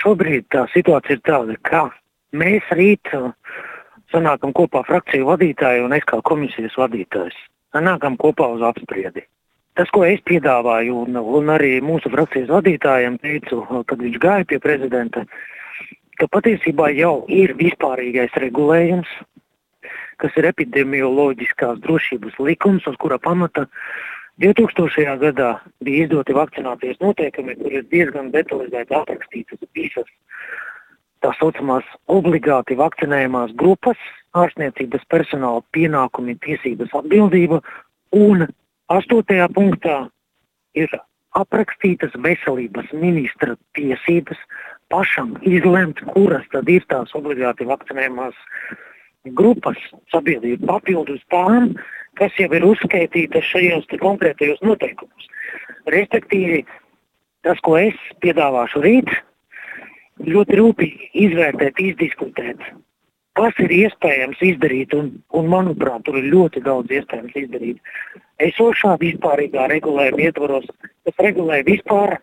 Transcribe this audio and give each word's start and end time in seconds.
šobrīd 0.00 0.48
tā 0.52 0.66
situācija 0.74 1.18
ir 1.18 1.22
tāda, 1.26 1.56
ka 1.66 1.82
mēs 2.36 2.66
rīt 2.76 3.12
uh, 3.16 3.30
sanākam 4.12 4.54
kopā 4.56 4.82
frakciju 4.86 5.28
vadītāji 5.28 5.84
un 5.84 5.94
es 5.96 6.06
kā 6.08 6.20
komisijas 6.26 6.76
vadītājs. 6.80 7.36
Sanākam 7.74 8.16
kopā 8.18 8.48
uz 8.56 8.64
apspriedi. 8.66 9.22
Tas, 9.78 9.88
ko 9.94 10.02
es 10.04 10.18
piedāvāju, 10.26 11.04
un, 11.06 11.16
un 11.16 11.52
arī 11.54 11.76
mūsu 11.84 12.10
frakcijas 12.10 12.50
vadītājiem 12.50 13.20
teicu, 13.22 13.62
kad 13.86 14.02
viņš 14.02 14.18
gāja 14.20 14.48
pie 14.50 14.58
prezidenta, 14.62 15.22
ka 16.18 16.26
patiesībā 16.28 16.90
jau 16.98 17.22
ir 17.30 17.54
vispārīgais 17.56 18.34
regulējums, 18.42 19.12
kas 20.20 20.34
ir 20.36 20.50
epidemioloģiskās 20.50 21.78
drošības 21.86 22.40
likums, 22.42 22.88
uz 22.90 22.98
kura 23.00 23.16
pamata 23.22 23.68
2000. 24.40 25.18
gadā 25.20 25.50
bija 25.84 26.06
izdoti 26.06 26.32
vakcinācijas 26.36 27.00
noteikumi, 27.02 27.56
kur 27.60 27.74
ir 27.76 27.84
diezgan 27.92 28.30
detalizēti 28.32 28.96
aprakstītas 28.96 29.60
visas 29.76 30.08
tā 31.20 31.34
saucamās 31.36 31.84
obligāti 32.08 32.78
vakcinējumās 32.80 33.52
grupas, 33.60 34.00
ārstniecības 34.40 35.04
personāla 35.12 35.60
pienākumi, 35.76 36.38
tiesības 36.46 36.94
atbildība, 37.02 37.60
un 38.16 38.46
astotajā 38.88 39.50
punktā 39.52 39.98
ir 40.78 40.88
aprakstītas 41.36 42.14
veselības 42.24 42.88
ministra 42.96 43.56
tiesības 43.76 44.38
pašam 44.90 45.36
izlemt, 45.46 46.00
kuras 46.14 46.46
tad 46.54 46.68
ir 46.72 46.86
tās 46.90 47.12
obligāti 47.14 47.68
vakcinējumās 47.68 48.38
grupas 49.36 49.78
sabiedrība 50.14 50.72
papildus 50.72 51.20
tām, 51.30 51.74
kas 52.20 52.36
jau 52.38 52.50
ir 52.52 52.66
uzskaitītas 52.68 53.48
šajos 53.48 53.88
konkrētajos 54.02 54.60
noteikumos. 54.66 55.28
Respektīvi, 55.90 56.62
tas, 57.46 57.58
ko 57.64 57.78
es 57.80 57.96
piedāvāšu 58.20 58.84
rīt, 58.84 59.10
ļoti 60.26 60.58
rūpīgi 60.60 61.10
izvērtēt, 61.26 61.80
izdiskutēt, 61.80 62.60
kas 63.38 63.56
ir 63.64 63.72
iespējams 63.72 64.42
izdarīt, 64.44 64.92
un, 64.96 65.14
un 65.36 65.48
manuprāt, 65.48 66.04
tur 66.04 66.18
ir 66.20 66.28
ļoti 66.34 66.62
daudz 66.66 66.92
iespējams 66.92 67.38
izdarīt. 67.44 67.80
Esošā 68.44 68.96
vispārīgā 69.00 69.70
regulējuma 69.72 70.26
ietvaros, 70.28 70.68
kas 71.08 71.24
regulē 71.24 71.62
vispār 71.64 72.18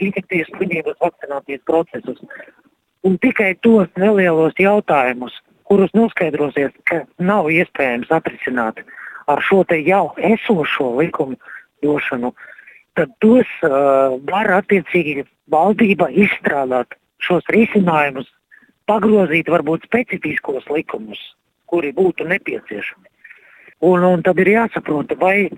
infekcijas 0.00 0.48
slimības 0.54 0.98
vakcinācijas 1.02 1.66
procesus. 1.66 2.22
Un 3.06 3.16
tikai 3.18 3.54
tos 3.64 3.88
nelielos 3.98 4.54
jautājumus, 4.60 5.34
kurus 5.66 5.92
noskaidrosies, 5.96 6.72
ka 6.88 7.02
nav 7.18 7.48
iespējams 7.50 8.10
atrisināt 8.12 8.82
ar 9.30 9.42
šo 9.46 9.62
te 9.68 9.80
jau 9.86 10.10
esošo 10.16 10.90
likumu 10.98 11.38
došanu, 11.84 12.32
tad 12.98 13.12
tos 13.22 13.48
uh, 13.66 14.16
var 14.28 14.50
attiecīgi 14.60 15.24
valdība 15.50 16.10
izstrādāt 16.12 16.96
šos 17.24 17.46
risinājumus 17.52 18.28
pagrozīt 18.90 19.50
varbūt 19.50 19.86
specifiskos 19.86 20.66
likumus, 20.72 21.20
kuri 21.70 21.92
būtu 21.94 22.26
nepieciešami. 22.26 23.06
Un, 23.86 24.04
un 24.04 24.24
tad 24.26 24.40
ir 24.42 24.50
jāsaprot, 24.50 25.14
vai 25.20 25.48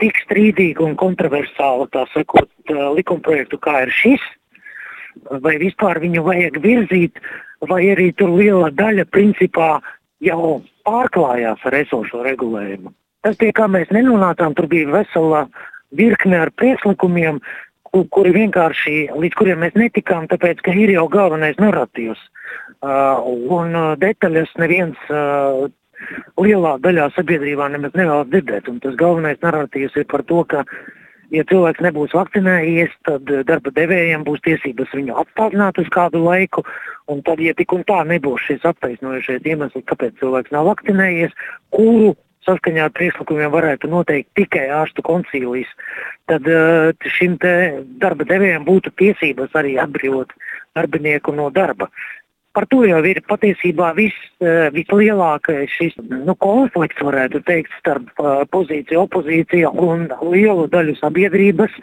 tik 0.00 0.18
strīdīga 0.24 0.84
un 0.84 0.96
kontroversāla 1.00 1.88
tā 1.94 2.04
sakot, 2.14 2.50
likumprojektu 2.70 3.58
kā 3.62 3.84
ir 3.86 3.94
šis, 3.94 4.22
vai 5.44 5.56
vispār 5.60 6.00
viņu 6.02 6.22
vajag 6.26 6.60
virzīt, 6.62 7.18
vai 7.68 7.82
arī 7.92 8.10
tur 8.16 8.32
liela 8.38 8.70
daļa 8.72 9.08
principā 9.12 9.80
jau 10.24 10.60
pārklājās 10.86 11.62
ar 11.68 11.76
esošo 11.82 12.22
regulējumu. 12.26 12.92
Tas, 13.24 13.36
pie 13.40 13.50
kā 13.56 13.66
mēs 13.68 13.90
nenonācām, 13.92 14.54
tur 14.56 14.68
bija 14.70 14.88
vesela 14.94 15.44
virkne 15.96 16.38
ar 16.40 16.52
priekšlikumiem, 16.56 17.40
kuri 17.90 18.32
vienkārši 18.36 19.10
līdz 19.18 19.36
kuriem 19.36 19.64
mēs 19.64 19.74
netikām, 19.76 20.28
tāpēc 20.30 20.62
ka 20.64 20.74
ir 20.78 20.94
jau 20.94 21.08
galvenais 21.10 21.58
narratīvs. 21.60 22.22
Uh, 22.80 23.20
un 23.52 23.74
uh, 23.76 23.92
detaļas 24.00 24.54
neviens 24.62 24.96
uh, 25.12 25.66
lielā 26.40 26.76
daļā 26.80 27.10
sabiedrībā 27.16 27.68
nemaz 27.74 27.92
nevēlas 27.98 28.30
dzirdēt. 28.30 28.70
Un 28.72 28.78
tas 28.80 28.96
galvenais 29.00 29.42
narratīvs 29.44 29.98
ir 30.00 30.06
par 30.08 30.24
to, 30.30 30.44
ka, 30.48 30.64
ja 31.34 31.44
cilvēks 31.50 31.82
nebūs 31.84 32.14
vakcinējies, 32.16 32.94
tad 33.08 33.28
darba 33.48 33.72
devējiem 33.76 34.24
būs 34.26 34.42
tiesības 34.46 34.94
viņu 34.96 35.18
apstādināt 35.22 35.78
uz 35.82 35.90
kādu 35.94 36.22
laiku. 36.24 36.64
Un 37.10 37.22
tad, 37.26 37.40
ja 37.42 37.54
tik 37.58 37.72
un 37.74 37.82
tā 37.88 38.02
nebūs 38.06 38.44
šis 38.46 38.66
attaisnojušies 38.70 39.46
iemesls, 39.46 39.86
kāpēc 39.90 40.18
cilvēks 40.20 40.52
nav 40.54 40.68
vakcinējies, 40.70 41.34
kuru 41.74 42.12
saskaņā 42.46 42.86
ar 42.86 42.94
priekšlikumiem 42.96 43.50
varētu 43.52 43.90
noteikt 43.90 44.30
tikai 44.38 44.68
ārstu 44.72 45.04
koncīlijas, 45.06 45.70
tad 46.30 46.46
uh, 46.48 46.94
šim 47.18 47.36
darba 48.00 48.26
devējam 48.28 48.64
būtu 48.68 48.94
tiesības 49.00 49.54
arī 49.58 49.76
atbrīvot 49.82 50.32
darbinieku 50.78 51.34
no 51.36 51.50
darba. 51.54 51.90
Par 52.56 52.66
to 52.66 52.82
jau 52.82 52.98
ir 53.06 53.20
patiesībā 53.30 53.92
vis, 53.94 54.14
uh, 54.42 54.68
vislielākais 54.74 55.70
šis 55.70 55.94
nu, 56.10 56.34
konflikts, 56.42 57.02
varētu 57.06 57.42
teikt, 57.46 57.74
starp 57.78 58.10
uh, 58.18 58.42
pozīciju, 58.50 59.04
opozīciju 59.06 59.70
un 59.86 60.08
lielu 60.32 60.66
daļu 60.72 60.96
sabiedrības, 60.98 61.76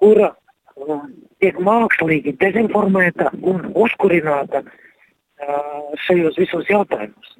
kura 0.00 0.32
uh, 0.32 1.02
tiek 1.44 1.60
mākslīgi 1.60 2.38
dezinformēta 2.40 3.28
un 3.42 3.68
uzkurināta 3.74 4.64
uh, 4.64 5.92
šajos 6.06 6.40
visos 6.40 6.68
jautājumos. 6.72 7.36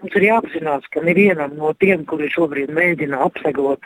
Mums 0.00 0.16
ir 0.16 0.30
jāapzinās, 0.30 0.86
ka 0.88 1.04
nevienam 1.04 1.52
no 1.60 1.74
tiem, 1.76 2.06
kuri 2.08 2.32
šobrīd 2.32 2.72
mēģina 2.72 3.20
apseglot 3.26 3.84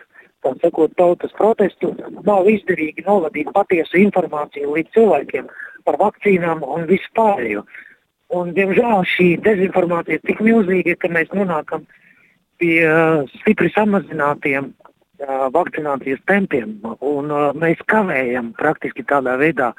sakot, 0.62 0.92
tautas 0.96 1.32
protestu, 1.38 1.94
nav 2.26 2.48
izdevīgi 2.50 3.04
novadīt 3.06 3.50
patiesu 3.54 3.98
informāciju 4.02 4.74
līdz 4.76 4.92
cilvēkiem 4.96 5.48
par 5.84 5.98
vakcīnām 6.00 6.64
un 6.66 6.86
vispārējo. 6.90 7.64
Un, 8.34 8.50
diemžēl 8.56 9.04
šī 9.06 9.28
dezinformācija 9.44 10.18
ir 10.18 10.24
tik 10.26 10.40
milzīga, 10.42 10.96
ka 10.98 11.10
mēs 11.12 11.30
nonākam 11.36 11.84
pie 12.62 12.80
uh, 12.86 13.22
stipri 13.40 13.70
samazinātiem 13.74 14.70
uh, 14.70 15.46
vakcinācijas 15.54 16.22
tempiem. 16.30 16.76
Un, 16.98 17.30
uh, 17.30 17.52
mēs 17.54 17.82
kavējam 17.90 18.52
praktiski 18.58 19.06
tādā 19.10 19.36
veidā 19.40 19.72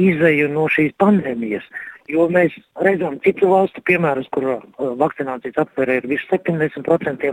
izēju 0.00 0.50
no 0.52 0.68
šīs 0.72 0.94
pandēmijas. 1.00 1.66
Jo 2.12 2.26
mēs 2.28 2.52
redzam 2.84 3.16
citu 3.24 3.48
valstu 3.48 3.80
piemērus, 3.88 4.28
kur 4.34 4.48
uh, 4.56 4.64
vakcinācijas 5.00 5.62
aptvere 5.64 6.00
ir 6.00 6.08
virs 6.10 6.26
70%, 6.32 7.30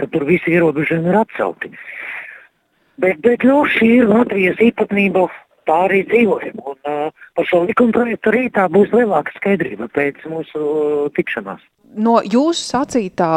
tad 0.00 0.14
tur 0.14 0.26
visi 0.26 0.56
ierobežojumi 0.56 1.12
ir 1.12 1.20
atcelti. 1.20 1.70
Bet, 2.98 3.20
bet 3.22 3.44
nu, 3.46 3.60
šī 3.70 3.92
ir 4.00 4.10
Latvijas 4.10 4.58
īpatnība. 4.58 5.28
Tā 5.68 5.78
arī 5.86 6.02
dzīvojam. 6.08 6.60
Un, 6.64 6.78
uh, 6.88 7.24
par 7.36 7.48
šo 7.48 7.64
likumprojektu 7.68 8.32
rītā 8.34 8.68
būs 8.72 8.92
lielāka 8.96 9.34
skaidrība 9.36 9.90
pēc 9.92 10.24
mūsu 10.30 10.62
uh, 10.62 11.08
tikšanās. 11.16 11.64
No 11.98 12.18
jūsu 12.20 12.62
sacītā, 12.68 13.32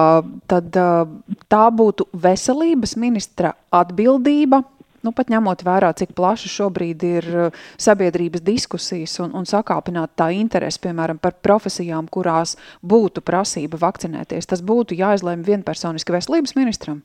tad 0.51 0.77
uh, 0.79 1.03
tā 1.51 1.65
būtu 1.75 2.07
veselības 2.23 2.97
ministra 2.99 3.55
atbildība 3.75 4.63
nu, 5.05 5.11
pat 5.15 5.31
ņemot 5.33 5.63
vērā, 5.65 5.91
cik 5.97 6.13
plaša 6.17 6.49
šobrīd 6.51 7.05
ir 7.07 7.29
sabiedrības 7.81 8.43
diskusijas 8.45 9.17
un, 9.23 9.33
un 9.37 9.47
sakāpināt 9.49 10.13
tā 10.19 10.29
interesi, 10.37 10.81
piemēram, 10.83 11.19
par 11.21 11.37
profesijām, 11.41 12.09
kurās 12.11 12.53
būtu 12.85 13.23
prasība 13.25 13.81
vakcinēties, 13.81 14.49
tas 14.53 14.61
būtu 14.65 14.97
jāizlēma 14.99 15.47
vienpersoniski 15.47 16.13
veselības 16.15 16.55
ministram? 16.59 17.01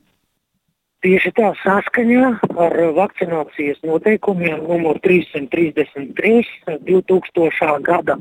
Tieši 1.04 1.28
tā 1.36 1.50
saskaņā 1.60 2.40
ar 2.56 2.72
vakcinācijas 2.96 3.82
noteikumiem 3.84 4.64
numur 4.64 4.96
333 5.04 6.80
2000. 6.88 7.84
gada, 7.84 8.16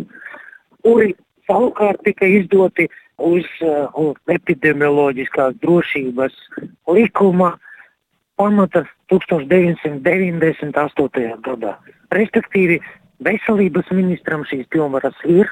kuri 0.83 1.15
savukārt 1.47 2.03
tika 2.03 2.27
izdoti 2.27 2.91
uz 3.17 3.45
uh, 3.63 4.13
epidemioloģiskās 4.27 5.55
drošības 5.63 6.33
likuma 6.91 7.55
pamata 8.35 8.83
1998. 9.11 11.39
gadā. 11.47 11.79
Respektīvi, 12.11 12.79
veselības 13.23 13.87
ministram 13.95 14.43
šīs 14.49 14.67
pilnvaras 14.73 15.15
ir, 15.23 15.47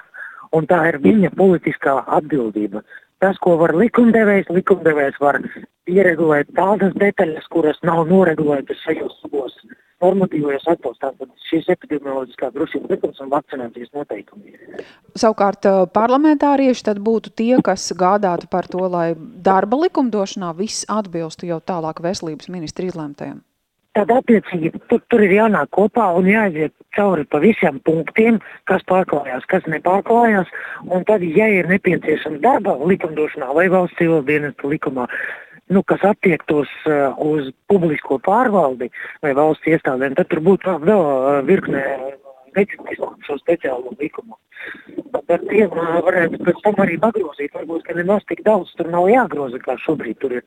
un 0.53 0.67
tā 0.67 0.89
ir 0.91 0.99
viņa 1.01 1.29
politiskā 1.37 2.03
atbildība. 2.19 2.79
Tas, 3.23 3.37
ko 3.39 3.53
var 3.61 3.71
likumdevējs, 3.79 4.49
likumdevējs 4.51 5.21
var 5.23 5.37
ieregulēt 5.87 6.49
tādas 6.57 6.91
detaļas, 6.99 7.45
kuras 7.53 7.79
nav 7.87 8.03
noregulētas 8.09 8.81
šajos 8.83 9.15
savos 9.21 9.55
normatīvajos 10.03 10.65
aktos, 10.73 10.97
tātad 10.99 11.29
šīs 11.47 11.69
epidemioloģiskā 11.71 12.49
drošības 12.51 12.91
likums 12.91 13.21
un 13.23 13.31
vakcinācijas 13.31 13.93
noteikumi. 13.95 14.57
Savukārt 15.15 15.69
parlamentārieši 15.95 16.87
tad 16.89 16.99
būtu 17.05 17.31
tie, 17.39 17.53
kas 17.63 17.87
gādātu 17.95 18.49
par 18.51 18.67
to, 18.67 18.83
lai 18.91 19.13
darba 19.15 19.79
likumdošanā 19.85 20.51
viss 20.59 20.83
atbilstu 20.91 21.47
jau 21.47 21.61
tālāk 21.63 22.03
veselības 22.03 22.51
ministra 22.51 22.91
izlēmtajam. 22.91 23.39
Tad, 23.93 24.09
attiecīgi, 24.09 24.71
tur, 24.89 25.03
tur 25.13 25.21
ir 25.21 25.35
jānāk 25.35 25.69
kopā 25.75 26.07
un 26.17 26.25
jāiziet 26.25 26.73
cauri 26.97 27.27
pa 27.29 27.37
visiem 27.43 27.77
punktiem, 27.85 28.39
kas 28.69 28.81
pārklājās, 28.89 29.45
kas 29.51 29.67
nepārklājās. 29.69 30.49
Un 30.89 31.05
tad, 31.05 31.21
ja 31.21 31.45
ir 31.53 31.69
nepieciešams 31.69 32.41
darba 32.41 32.73
likumdošanā 32.81 33.51
vai 33.53 33.67
valsts 33.69 33.99
civildienesta 34.01 34.31
dienesta 34.33 34.71
likumā, 34.71 35.05
nu, 35.69 35.83
kas 35.83 36.01
attiektos 36.09 36.71
uh, 36.89 37.13
uz 37.21 37.51
publisko 37.69 38.17
pārvaldi 38.25 38.89
vai 39.21 39.35
valsts 39.37 39.69
iestādēm, 39.69 40.17
tad 40.17 40.29
tur 40.31 40.41
būtu 40.41 40.77
vēl 40.83 41.05
uh, 41.05 41.39
virkne 41.45 41.83
specifisku 42.53 43.13
šo 43.27 43.37
speciālo 43.41 43.93
likumu. 43.99 44.37
Ar 45.13 45.41
tiem 45.49 45.71
varētu 45.73 46.39
pēc 46.45 46.59
tam 46.63 46.77
arī 46.83 46.97
pagrozīt. 47.01 47.53
Varbūt, 47.55 47.83
ka 47.87 47.95
nemaz 47.97 48.23
tik 48.29 48.43
daudz 48.45 48.71
tur 48.77 48.89
nav 48.93 49.09
jāgroza, 49.11 49.59
kā 49.63 49.75
šobrīd 49.81 50.19
tur 50.21 50.37
ir 50.39 50.43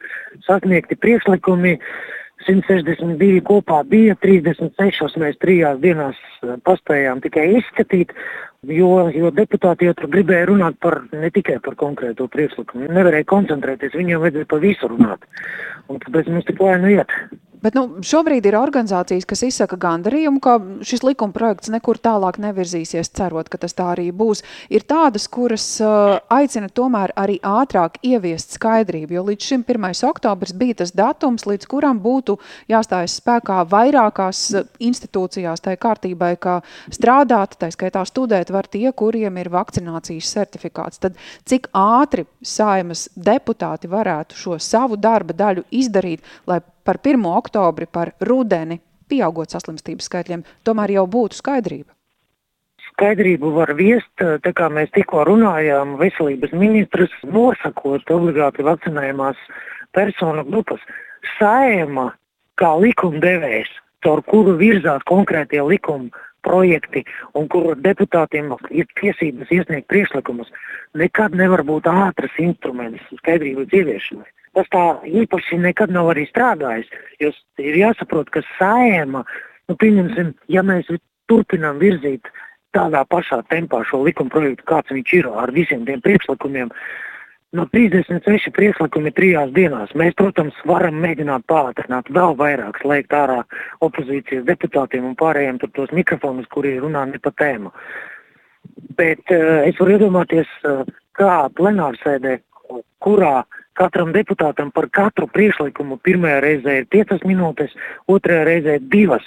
sasniegti 0.46 0.96
priekšlikumi. 0.96 1.76
162 2.46 3.40
kopā 3.46 3.82
bija, 3.88 4.16
36 4.22 5.19
mēs 5.22 5.38
trijās 5.43 5.81
dienās 5.82 6.19
paspējām 6.66 7.22
tikai 7.25 7.46
izskatīt, 7.58 8.12
jo, 8.70 8.90
jo 9.14 9.31
deputāti 9.34 9.88
jau 9.88 9.94
tur 9.98 10.10
gribēja 10.12 10.48
runāt 10.50 10.78
par, 10.82 11.00
ne 11.12 11.31
tikai 11.34 11.58
par 11.64 11.78
konkrēto 11.81 12.28
priekšlikumu. 12.32 12.90
Nevarēja 12.96 13.28
koncentrēties, 13.32 13.96
viņiem 13.98 14.22
vajadzēja 14.22 14.50
par 14.52 14.62
visu 14.62 14.90
runāt. 14.93 15.26
Un 15.90 16.00
tāpēc 16.02 16.31
mums 16.32 16.46
tik 16.48 16.62
lēni 16.62 16.96
iet. 16.96 17.12
Bet 17.67 17.75
nu, 17.75 17.99
šobrīd 18.07 18.45
ir 18.47 18.55
organizācijas, 18.55 19.25
kas 19.27 19.41
izsaka 19.43 19.75
gandarījumu, 19.83 20.39
ka 20.39 20.53
šis 20.87 21.03
likuma 21.03 21.35
projekts 21.35 21.71
nekur 21.75 21.99
tālāk 21.99 22.37
nevirzīsies, 22.39 23.09
cerot, 23.19 23.49
ka 23.51 23.59
tas 23.59 23.75
tā 23.75 23.89
arī 23.97 24.05
būs. 24.15 24.45
Ir 24.71 24.85
tādas, 24.87 25.25
kuras 25.27 25.65
uh, 25.83 26.21
aicina 26.31 26.71
tomēr 26.71 27.11
arī 27.19 27.41
ātrāk 27.43 27.99
ieviest 28.07 28.55
skaidrību, 28.55 29.17
jo 29.17 29.25
līdz 29.33 29.49
šim 29.49 29.65
1. 29.67 29.89
oktobris 30.07 30.55
bija 30.55 30.77
tas 30.85 30.95
datums, 30.95 31.43
līdz 31.51 31.67
kuram 31.73 31.99
būtu 32.05 32.37
jāstājas 32.71 33.17
spēkā 33.19 33.59
vairākās 33.73 34.45
institūcijās 34.87 35.67
tai 35.67 35.75
kārtībai, 35.75 36.31
kā 36.39 36.61
strādāt, 36.95 37.59
tā 37.59 37.73
skaitā 37.75 38.07
studēt 38.07 38.55
var 38.55 38.71
tie, 38.71 38.87
kuriem 38.95 39.43
ir 39.43 39.51
vakcinācijas 39.51 40.31
certifikāts. 40.39 41.03
Tad 41.03 41.19
cik 41.43 41.67
ātri 41.75 42.29
saimas 42.47 43.09
deputāti 43.19 43.91
varētu 43.91 44.39
šo 44.39 44.63
savu 44.63 45.03
darba 45.03 45.35
daļu 45.35 45.67
izdarīt, 45.83 46.23
lai 46.47 46.63
par 46.87 47.00
1. 47.03 47.27
oktobri, 47.27 47.88
par 47.91 48.15
rudeni, 48.23 48.79
pieaugot 49.11 49.50
saslimstības 49.50 50.09
skaitļiem, 50.11 50.44
tomēr 50.67 50.97
jau 50.97 51.06
būtu 51.11 51.38
skaidrība? 51.41 51.91
Skaidrību 52.93 53.50
var 53.53 53.75
viest, 53.77 54.12
tā 54.17 54.53
kā 54.56 54.71
mēs 54.73 54.93
tikko 54.94 55.27
runājām, 55.29 55.97
veselības 56.00 56.55
ministrs 56.56 57.12
nosakot 57.29 58.06
obligāti 58.15 58.65
vakcinējumās 58.65 59.41
personu 59.97 60.47
grupas. 60.49 60.81
Saima 61.37 62.12
kā 62.61 62.71
likumdevējs, 62.81 63.69
caur 64.06 64.23
kuru 64.31 64.55
virzās 64.56 65.05
konkrētie 65.11 65.61
likumi 65.67 66.09
projekti 66.47 67.03
un 67.35 67.50
kur 67.53 67.75
deputātiem 67.82 68.55
ir 68.71 68.87
tiesības 69.00 69.50
iesniegt 69.50 69.91
priekšlikumus, 69.91 70.49
nekad 70.94 71.35
nevar 71.37 71.67
būt 71.67 71.91
ātrs 71.91 72.41
instruments 72.41 73.03
skaidrības 73.19 73.75
ieviešanai 73.75 74.31
tas 74.56 74.69
tā 74.73 74.85
īpaši 75.23 75.61
nekad 75.61 75.93
nav 75.93 76.11
arī 76.14 76.25
strādājis. 76.31 76.88
Jo 77.20 77.32
ir 77.62 77.79
jāsaprot, 77.82 78.31
ka 78.32 78.43
sēma, 78.56 79.23
nu, 79.69 79.76
pieņemsim, 79.76 80.32
ja 80.53 80.64
mēs 80.67 80.88
turpinām 81.31 81.81
virzīt 81.82 82.31
tādā 82.76 83.03
pašā 83.08 83.43
tempā 83.53 83.82
šo 83.88 84.03
likuma 84.06 84.32
projektu, 84.32 84.64
kāds 84.69 84.93
viņš 84.93 85.12
ir 85.19 85.29
ar 85.32 85.53
visiem 85.55 85.85
tiem 85.88 86.03
priekšlikumiem. 86.05 86.73
No 87.56 87.64
36 87.73 88.50
priekšlikumi 88.53 89.12
trijās 89.17 89.53
dienās 89.56 89.93
mēs, 89.97 90.17
protams, 90.19 90.56
varam 90.69 90.99
mēģināt 91.00 91.47
pātrināt 91.49 92.11
vēl 92.12 92.35
vairāk, 92.37 92.81
slēgt 92.82 93.14
ārā 93.17 93.38
opozīcijas 93.87 94.44
deputātiem 94.49 95.06
un 95.08 95.14
pārējiem 95.17 95.62
tos 95.62 95.94
mikrofonus, 95.94 96.49
kuri 96.53 96.75
runā 96.82 97.06
ne 97.12 97.23
pa 97.23 97.32
tēmu. 97.38 97.73
Bet 98.99 99.32
uh, 99.32 99.62
es 99.69 99.79
varu 99.79 99.94
iedomāties, 99.94 100.50
uh, 100.67 100.82
kā 101.17 101.47
plenārsēdē, 101.56 102.41
kurā 103.00 103.47
Katram 103.76 104.12
deputātam 104.14 104.70
par 104.73 104.88
katru 104.88 105.28
priekšlikumu 105.28 105.99
pirmajā 106.06 106.38
reizē 106.44 106.78
ir 106.81 106.88
5 106.94 107.26
minūtes, 107.28 107.75
otrajā 108.08 108.46
reizē 108.49 108.78
2. 108.94 109.19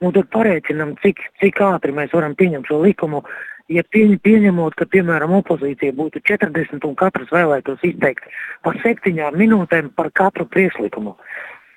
Nu, 0.00 0.12
tad 0.16 0.30
parēķinam, 0.32 0.96
cik, 1.02 1.20
cik 1.42 1.60
ātri 1.66 1.92
mēs 1.96 2.14
varam 2.16 2.36
pieņemt 2.38 2.70
šo 2.70 2.80
likumu. 2.86 3.22
Ja 3.68 3.82
pieņ, 3.84 4.14
pieņemot, 4.24 4.78
ka, 4.80 4.86
piemēram, 4.88 5.34
opozīcija 5.42 5.92
būtu 5.92 6.22
40 6.24 6.86
un 6.88 6.94
katrs 6.96 7.28
vēlētos 7.34 7.84
izteikt 7.84 8.24
par 8.64 8.80
7 8.80 9.36
minūtēm 9.36 9.90
par 9.92 10.08
katru 10.16 10.48
priekšlikumu, 10.48 11.12